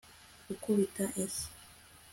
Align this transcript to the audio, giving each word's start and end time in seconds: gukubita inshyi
gukubita 0.47 1.03
inshyi 1.21 1.47